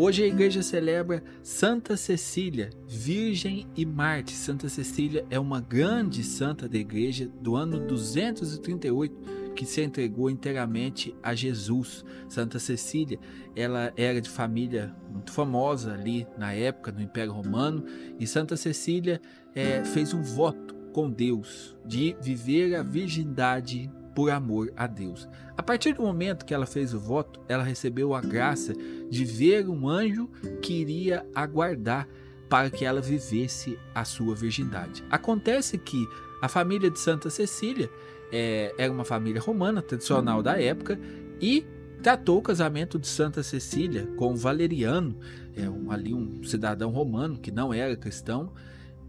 [0.00, 4.32] Hoje a igreja celebra Santa Cecília, Virgem e Marte.
[4.32, 11.12] Santa Cecília é uma grande santa da igreja do ano 238 que se entregou inteiramente
[11.20, 12.04] a Jesus.
[12.28, 13.18] Santa Cecília,
[13.56, 17.84] ela era de família muito famosa ali na época no Império Romano
[18.20, 19.20] e Santa Cecília
[19.52, 25.28] é, fez um voto com Deus de viver a virgindade por amor a Deus.
[25.56, 28.74] A partir do momento que ela fez o voto, ela recebeu a graça
[29.08, 30.28] de ver um anjo
[30.60, 32.08] que iria aguardar
[32.48, 35.04] para que ela vivesse a sua virgindade.
[35.08, 36.04] Acontece que
[36.42, 37.88] a família de Santa Cecília
[38.32, 40.98] é, era uma família romana tradicional da época
[41.40, 41.64] e
[42.02, 45.16] tratou o casamento de Santa Cecília com Valeriano,
[45.54, 48.52] é, um, ali um cidadão romano que não era cristão,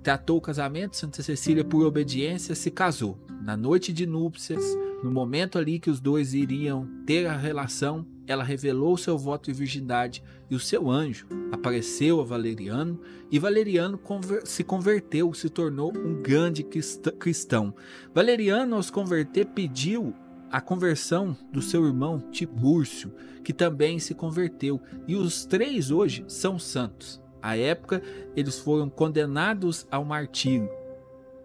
[0.03, 3.17] tratou o casamento, Santa Cecília, por obediência, se casou.
[3.41, 4.63] Na noite de núpcias,
[5.03, 9.57] no momento ali que os dois iriam ter a relação, ela revelou seu voto de
[9.57, 12.99] virgindade e o seu anjo apareceu a Valeriano
[13.31, 17.73] e Valeriano conver se converteu, se tornou um grande cristão.
[18.13, 20.13] Valeriano, ao se converter, pediu
[20.51, 23.11] a conversão do seu irmão Tibúrcio,
[23.43, 27.21] que também se converteu, e os três hoje são santos.
[27.41, 28.01] À época,
[28.35, 30.69] eles foram condenados ao martírio.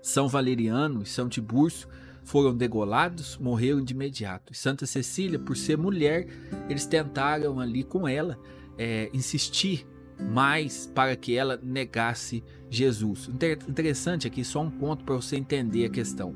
[0.02, 1.88] São Valeriano e São Tibúrcio
[2.24, 4.52] foram degolados, morreram de imediato.
[4.52, 6.26] E Santa Cecília, por ser mulher,
[6.68, 8.38] eles tentaram ali com ela
[8.78, 9.86] é, insistir
[10.18, 13.28] mais para que ela negasse Jesus.
[13.68, 16.34] Interessante aqui, só um ponto para você entender a questão.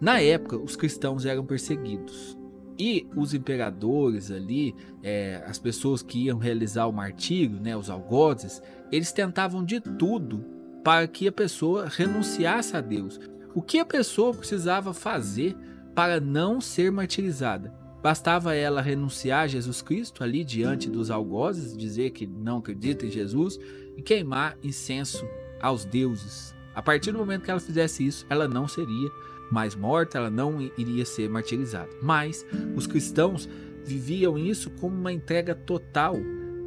[0.00, 2.36] Na época, os cristãos eram perseguidos.
[2.78, 8.62] E os imperadores ali, é, as pessoas que iam realizar o martírio, né, os algozes,
[8.92, 10.44] eles tentavam de tudo
[10.84, 13.18] para que a pessoa renunciasse a Deus.
[13.54, 15.56] O que a pessoa precisava fazer
[15.94, 17.74] para não ser martirizada?
[18.02, 23.10] Bastava ela renunciar a Jesus Cristo ali diante dos algozes, dizer que não acredita em
[23.10, 23.58] Jesus
[23.96, 25.26] e queimar incenso
[25.60, 26.55] aos deuses.
[26.76, 29.10] A partir do momento que ela fizesse isso, ela não seria
[29.50, 31.88] mais morta, ela não iria ser martirizada.
[32.02, 32.44] Mas
[32.76, 33.48] os cristãos
[33.82, 36.16] viviam isso como uma entrega total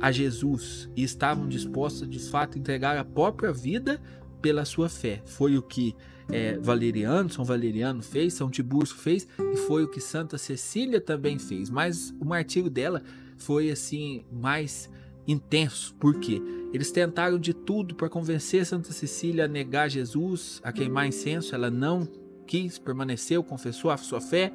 [0.02, 4.02] a Jesus e estavam dispostos de fato a entregar a própria vida
[4.42, 5.22] pela sua fé.
[5.25, 5.96] Foi o que
[6.31, 11.38] é, Valeriano, São Valeriano fez, São Tiburcio fez e foi o que Santa Cecília também
[11.38, 11.70] fez.
[11.70, 13.03] Mas o martírio dela
[13.38, 14.90] foi assim mais
[15.31, 16.41] intenso, porque
[16.73, 21.69] eles tentaram de tudo para convencer Santa Cecília a negar Jesus, a queimar incenso, ela
[21.69, 22.07] não
[22.47, 24.51] quis, permaneceu, confessou a sua fé.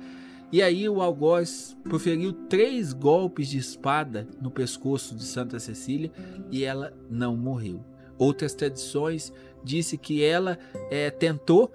[0.51, 6.13] E aí o algoz proferiu três golpes de espada no pescoço de Santa Cecília
[6.51, 7.85] e ela não morreu.
[8.19, 10.59] Outras tradições disse que ela
[10.91, 11.73] é, tentou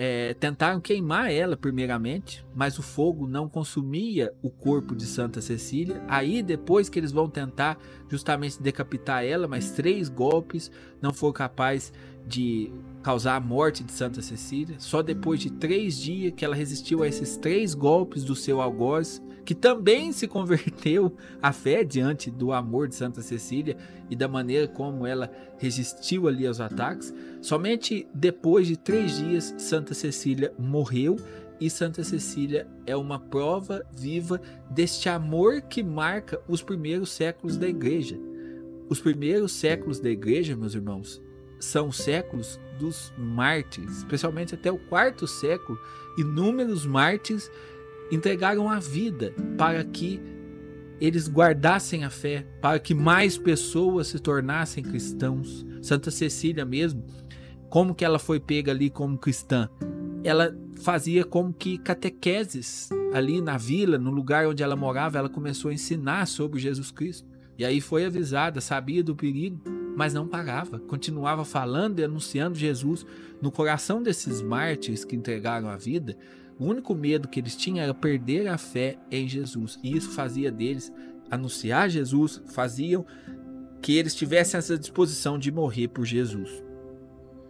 [0.00, 6.00] é, tentaram queimar ela primeiramente, mas o fogo não consumia o corpo de Santa Cecília.
[6.06, 7.76] Aí depois que eles vão tentar
[8.08, 10.70] justamente decapitar ela, mas três golpes
[11.02, 11.92] não foram capazes
[12.24, 12.70] de
[13.02, 14.76] causar a morte de Santa Cecília.
[14.78, 19.20] Só depois de três dias que ela resistiu a esses três golpes do seu algoz,
[19.48, 23.78] que também se converteu à fé diante do amor de Santa Cecília
[24.10, 27.14] e da maneira como ela resistiu ali aos ataques.
[27.40, 31.16] Somente depois de três dias, Santa Cecília morreu
[31.58, 34.38] e Santa Cecília é uma prova viva
[34.68, 38.20] deste amor que marca os primeiros séculos da igreja.
[38.86, 41.22] Os primeiros séculos da igreja, meus irmãos,
[41.58, 45.78] são séculos dos mártires, especialmente até o quarto século,
[46.18, 47.50] inúmeros mártires
[48.10, 50.20] entregaram a vida para que
[51.00, 55.64] eles guardassem a fé, para que mais pessoas se tornassem cristãos.
[55.80, 57.04] Santa Cecília mesmo,
[57.68, 59.68] como que ela foi pega ali como cristã?
[60.24, 65.70] Ela fazia como que catequeses ali na vila, no lugar onde ela morava, ela começou
[65.70, 67.28] a ensinar sobre Jesus Cristo.
[67.56, 69.60] E aí foi avisada, sabia do perigo,
[69.96, 73.04] mas não parava, continuava falando e anunciando Jesus
[73.42, 76.16] no coração desses mártires que entregaram a vida.
[76.58, 80.50] O único medo que eles tinham era perder a fé em Jesus, e isso fazia
[80.50, 80.92] deles
[81.30, 83.06] anunciar Jesus, faziam
[83.80, 86.62] que eles tivessem essa disposição de morrer por Jesus.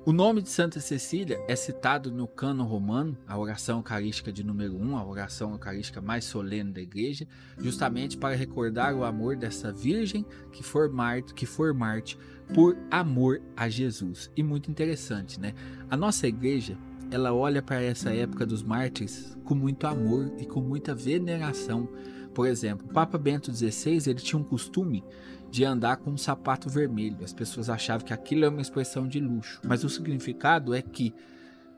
[0.09, 4.75] O nome de Santa Cecília é citado no cano romano, a oração eucarística de número
[4.75, 7.27] 1, a oração eucarística mais solene da igreja,
[7.59, 12.19] justamente para recordar o amor dessa virgem que for Marte, que for Marte
[12.55, 14.31] por amor a Jesus.
[14.35, 15.53] E muito interessante, né?
[15.91, 16.79] A nossa igreja,
[17.11, 21.89] ela olha para essa época dos mártires com muito amor e com muita veneração.
[22.35, 25.03] Por exemplo, o Papa Bento XVI, ele tinha um costume
[25.51, 27.25] de andar com um sapato vermelho.
[27.25, 31.15] As pessoas achavam que aquilo é uma expressão de luxo, mas o significado é que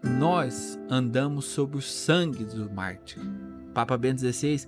[0.03, 3.23] nós andamos sobre o sangue do mártir.
[3.73, 4.67] Papa Bento XVI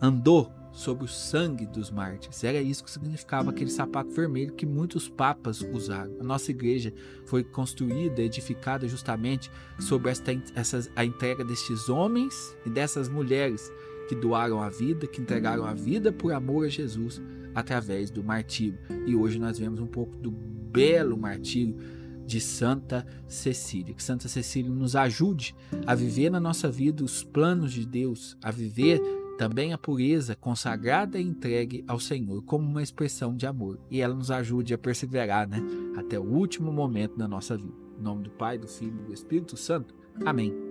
[0.00, 2.44] andou sobre o sangue dos mártires.
[2.44, 6.14] Era isso que significava aquele sapato vermelho que muitos papas usaram.
[6.20, 6.92] A nossa igreja
[7.24, 9.50] foi construída, edificada justamente
[9.80, 13.72] sobre esta, essa, a entrega destes homens e dessas mulheres
[14.06, 17.22] que doaram a vida, que entregaram a vida por amor a Jesus
[17.54, 18.78] através do martírio.
[19.06, 21.74] E hoje nós vemos um pouco do belo martírio
[22.26, 23.94] de Santa Cecília.
[23.94, 25.56] Que Santa Cecília nos ajude
[25.86, 29.00] a viver na nossa vida os planos de Deus, a viver
[29.36, 33.78] também a pureza consagrada e entregue ao Senhor como uma expressão de amor.
[33.90, 35.62] E ela nos ajude a perseverar né,
[35.96, 37.74] até o último momento da nossa vida.
[37.98, 39.94] Em nome do Pai, do Filho e do Espírito Santo.
[40.24, 40.65] Amém.